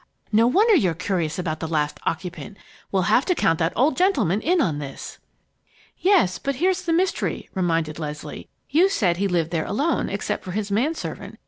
[0.31, 2.57] No wonder you're curious about the last occupant.
[2.91, 5.19] We'll have to count that old gentleman in on this!"
[5.99, 8.49] "Yes, but here's the mystery," reminded Leslie.
[8.67, 11.37] "You said he lived here alone except for his man servant.